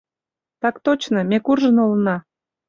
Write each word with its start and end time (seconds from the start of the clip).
Так 0.61 0.75
точно, 0.85 1.19
ме 1.29 1.37
куржын 1.45 1.77
улына. 1.85 2.15